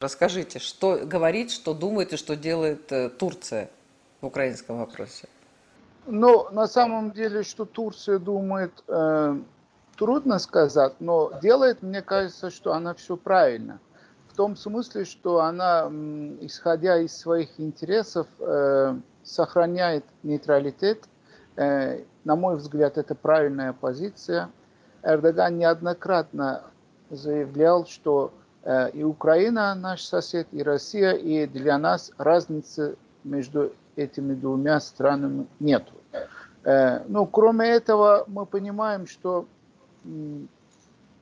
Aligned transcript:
Расскажите, 0.00 0.60
что 0.60 1.00
говорит, 1.04 1.50
что 1.50 1.74
думает 1.74 2.14
и 2.14 2.16
что 2.16 2.34
делает 2.34 2.90
э, 2.90 3.10
Турция 3.10 3.68
в 4.22 4.26
украинском 4.26 4.78
вопросе? 4.78 5.28
Ну, 6.06 6.48
на 6.52 6.66
самом 6.66 7.10
деле, 7.10 7.42
что 7.42 7.66
Турция 7.66 8.18
думает, 8.18 8.72
э, 8.88 9.38
трудно 9.98 10.38
сказать, 10.38 10.94
но 11.00 11.38
делает, 11.42 11.82
мне 11.82 12.00
кажется, 12.00 12.50
что 12.50 12.72
она 12.72 12.94
все 12.94 13.18
правильно. 13.18 13.78
В 14.28 14.36
том 14.36 14.56
смысле, 14.56 15.04
что 15.04 15.40
она, 15.40 15.90
исходя 16.40 16.98
из 16.98 17.14
своих 17.14 17.60
интересов, 17.60 18.26
э, 18.38 18.96
сохраняет 19.22 20.06
нейтралитет. 20.22 21.04
Э, 21.56 22.04
на 22.24 22.36
мой 22.36 22.56
взгляд, 22.56 22.96
это 22.96 23.14
правильная 23.14 23.74
позиция. 23.74 24.48
Эрдоган 25.02 25.58
неоднократно 25.58 26.62
заявлял, 27.10 27.84
что 27.84 28.32
и 28.92 29.02
Украина 29.02 29.74
наш 29.74 30.02
сосед, 30.04 30.46
и 30.52 30.62
Россия, 30.62 31.12
и 31.12 31.46
для 31.46 31.78
нас 31.78 32.12
разницы 32.18 32.96
между 33.24 33.72
этими 33.96 34.34
двумя 34.34 34.80
странами 34.80 35.46
нет. 35.58 35.84
Э, 36.64 37.02
ну, 37.08 37.26
кроме 37.26 37.68
этого, 37.68 38.24
мы 38.26 38.46
понимаем, 38.46 39.06
что 39.06 39.46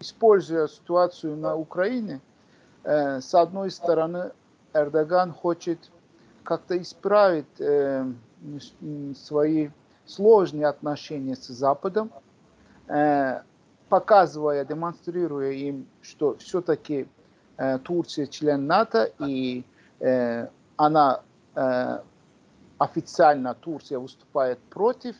используя 0.00 0.68
ситуацию 0.68 1.36
на 1.36 1.56
Украине, 1.56 2.20
э, 2.84 3.20
с 3.20 3.34
одной 3.34 3.70
стороны, 3.70 4.32
Эрдоган 4.74 5.32
хочет 5.32 5.78
как-то 6.44 6.80
исправить 6.80 7.46
свои 9.16 9.68
сложные 10.06 10.66
отношения 10.66 11.36
с 11.36 11.46
Западом, 11.46 12.10
показывая, 13.88 14.64
демонстрируя 14.64 15.52
им, 15.52 15.86
что 16.00 16.36
все-таки 16.38 17.06
Э, 17.62 17.78
Турция 17.78 18.26
член 18.26 18.66
НАТО, 18.66 19.12
и 19.20 19.62
э, 20.00 20.48
она 20.76 21.20
э, 21.54 21.98
официально 22.78 23.54
Турция 23.54 24.00
выступает 24.00 24.58
против 24.58 25.14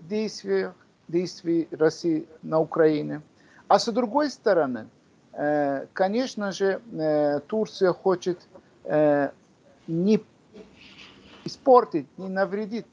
действий, 0.00 0.70
действий 1.06 1.68
России 1.70 2.26
на 2.42 2.58
Украине. 2.58 3.22
А 3.68 3.78
с 3.78 3.92
другой 3.92 4.30
стороны, 4.30 4.88
конечно 5.92 6.52
же, 6.52 6.80
Турция 7.48 7.92
хочет 7.92 8.38
не 9.86 10.22
испортить, 11.44 12.06
не 12.18 12.28
навредить 12.28 12.86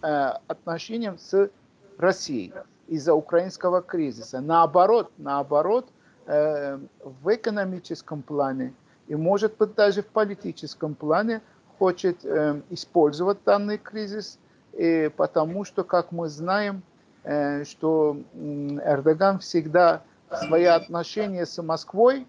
отношениям 0.00 1.18
с 1.18 1.48
Россией 1.96 2.52
из-за 2.88 3.14
украинского 3.14 3.82
кризиса. 3.82 4.40
Наоборот, 4.40 5.10
наоборот– 5.18 5.88
Э, 6.32 6.78
в 7.02 7.34
экономическом 7.34 8.22
плане 8.22 8.72
и, 9.08 9.16
может 9.16 9.56
быть, 9.56 9.74
даже 9.74 10.02
в 10.02 10.06
политическом 10.06 10.94
плане 10.94 11.40
хочет 11.76 12.24
э, 12.24 12.60
использовать 12.70 13.42
данный 13.42 13.78
кризис, 13.78 14.38
и 14.74 15.10
потому 15.16 15.64
что, 15.64 15.82
как 15.82 16.12
мы 16.12 16.28
знаем, 16.28 16.84
э, 17.24 17.64
что 17.64 18.16
Эрдоган 18.32 19.40
всегда 19.40 20.04
свои 20.46 20.66
отношения 20.66 21.46
с 21.46 21.60
Москвой 21.60 22.28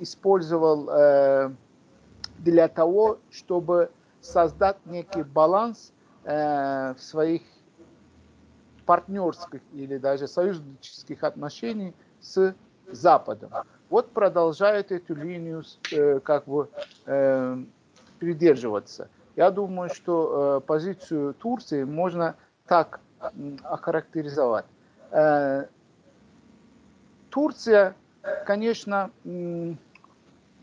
использовал 0.00 1.52
для 2.38 2.68
того, 2.68 3.18
чтобы 3.30 3.90
создать 4.22 4.78
некий 4.86 5.22
баланс 5.22 5.92
в 6.24 6.96
своих 6.98 7.42
партнерских 8.86 9.60
или 9.74 9.98
даже 9.98 10.26
союзнических 10.26 11.22
отношениях 11.22 11.92
с 12.20 12.54
Западом. 12.92 13.50
Вот 13.88 14.12
продолжает 14.12 14.92
эту 14.92 15.14
линию 15.14 15.64
э, 15.90 16.20
как 16.20 16.46
бы 16.46 16.68
э, 17.06 17.56
придерживаться. 18.18 19.08
Я 19.36 19.50
думаю, 19.50 19.90
что 19.90 20.58
э, 20.58 20.66
позицию 20.66 21.34
Турции 21.34 21.84
можно 21.84 22.36
так 22.66 23.00
охарактеризовать. 23.64 24.64
Э, 25.10 25.66
Турция, 27.30 27.94
конечно, 28.46 29.10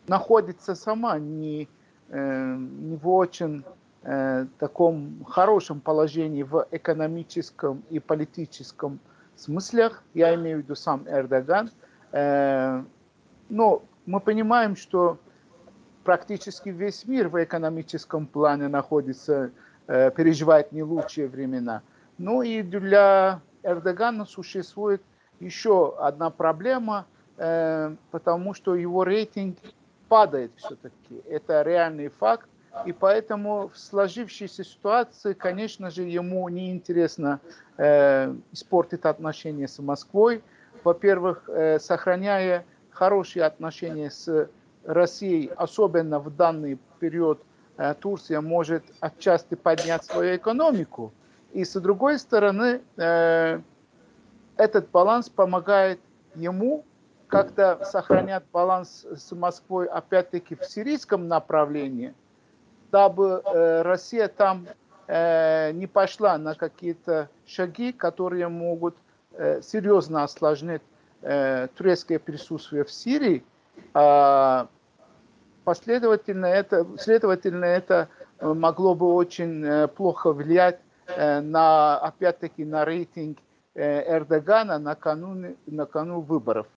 находится 0.08 0.76
сама 0.76 1.20
не, 1.20 1.68
э, 2.10 2.56
не 2.56 2.96
в 2.96 3.10
очень 3.10 3.66
э, 4.04 4.46
таком 4.58 5.26
хорошем 5.26 5.82
положении 5.82 6.44
в 6.44 6.66
экономическом 6.72 7.84
и 7.90 8.00
политическом 8.00 9.00
смыслах. 9.36 10.02
Я 10.14 10.34
имею 10.36 10.60
в 10.60 10.62
виду 10.62 10.76
сам 10.76 11.04
Эрдоган– 11.08 11.72
Э, 11.80 11.87
но 12.12 12.86
мы 14.06 14.20
понимаем, 14.22 14.76
что 14.76 15.20
практически 16.08 16.70
весь 16.70 17.06
мир 17.06 17.28
в 17.28 17.44
экономическом 17.44 18.28
плане 18.28 18.70
находится, 18.70 19.52
э, 19.88 20.10
переживает 20.12 20.72
не 20.72 20.82
лучшие 20.82 21.28
времена. 21.28 21.82
Ну 22.18 22.42
и 22.42 22.62
для 22.62 23.42
Эрдогана 23.62 24.24
существует 24.24 25.02
еще 25.42 25.98
одна 26.00 26.30
проблема, 26.30 27.06
э, 27.36 27.94
потому 28.12 28.54
что 28.54 28.76
его 28.76 29.04
рейтинг 29.04 29.58
падает 30.08 30.54
все-таки. 30.56 31.22
Это 31.30 31.62
реальный 31.64 32.08
факт. 32.08 32.48
И 32.86 32.94
поэтому 32.94 33.70
в 33.74 33.78
сложившейся 33.78 34.64
ситуации, 34.64 35.34
конечно 35.34 35.90
же, 35.92 36.04
ему 36.04 36.48
неинтересно 36.48 37.42
э, 37.78 38.34
испортить 38.54 39.04
отношения 39.04 39.68
с 39.68 39.78
Москвой 39.80 40.42
во-первых, 40.84 41.44
э, 41.48 41.80
сохраняя 41.80 42.66
хорошие 42.90 43.46
отношения 43.46 44.10
с 44.10 44.50
Россией, 44.86 45.52
особенно 45.56 46.20
в 46.20 46.36
данный 46.36 46.80
период, 47.00 47.42
э, 47.78 47.94
Турция 48.00 48.42
может 48.42 48.84
отчасти 49.00 49.56
поднять 49.56 50.06
свою 50.06 50.36
экономику. 50.36 51.12
И 51.54 51.64
с 51.64 51.80
другой 51.80 52.20
стороны, 52.20 52.82
э, 52.98 53.62
этот 54.58 54.90
баланс 54.90 55.30
помогает 55.30 56.00
ему 56.36 56.86
как-то 57.28 57.84
сохранять 57.84 58.44
баланс 58.54 59.06
с 59.16 59.32
Москвой, 59.34 59.88
опять-таки, 59.88 60.56
в 60.56 60.64
сирийском 60.64 61.28
направлении, 61.28 62.14
дабы 62.92 63.42
Россия 63.44 64.30
там 64.30 64.66
не 65.10 65.88
пошла 65.88 66.38
на 66.38 66.56
какие-то 66.56 67.30
шаги, 67.46 67.92
которые 67.92 68.48
могут 68.48 68.96
серьезно 69.62 70.24
осложнит 70.24 70.82
э, 71.22 71.68
турецкое 71.76 72.20
присутствие 72.20 72.84
в 72.84 72.92
Сирии, 72.92 73.44
а 73.94 74.68
последовательно 75.64 76.46
это, 76.46 76.86
следовательно, 77.00 77.66
это 77.66 78.10
могло 78.42 78.96
бы 78.96 79.14
очень 79.14 79.64
э, 79.66 79.88
плохо 79.88 80.32
влиять 80.32 80.80
на, 81.18 81.98
опять-таки, 82.00 82.66
на 82.66 82.84
рейтинг 82.84 83.38
Эрдогана 83.76 84.78
накануне, 84.78 85.56
накануне 85.66 86.22
выборов. 86.22 86.68